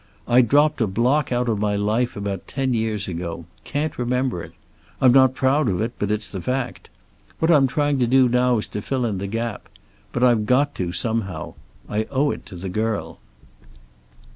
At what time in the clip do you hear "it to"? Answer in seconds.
12.31-12.55